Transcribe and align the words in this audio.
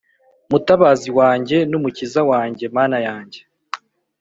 mutabazi 0.49 1.09
wanjye 1.19 1.57
n 1.69 1.71
umukiza 1.79 2.21
wanjye 2.31 2.65
Mana 2.77 2.97
yanjye 3.07 3.39